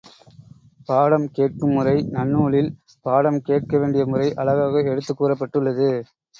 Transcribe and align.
பாடம் 0.89 1.27
கேட்கும் 1.31 1.73
முறை 1.73 1.93
நன்னூலில் 2.11 2.71
பாடம் 3.05 3.39
கேட்க 3.41 3.77
வேண்டிய 3.77 4.05
முறை 4.05 4.33
அழகாக 4.35 4.85
எடுத்துக் 4.89 5.21
கூறப்பட்டுள்ளது. 5.21 5.89